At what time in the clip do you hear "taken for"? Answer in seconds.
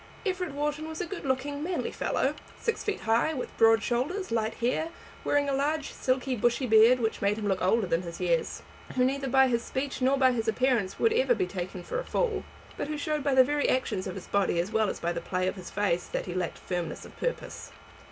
11.45-11.99